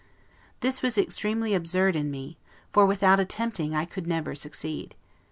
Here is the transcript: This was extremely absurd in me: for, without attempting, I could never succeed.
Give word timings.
This 0.61 0.81
was 0.81 0.97
extremely 0.97 1.53
absurd 1.53 1.95
in 1.95 2.09
me: 2.09 2.35
for, 2.73 2.87
without 2.87 3.19
attempting, 3.19 3.75
I 3.75 3.85
could 3.85 4.07
never 4.07 4.33
succeed. 4.33 4.95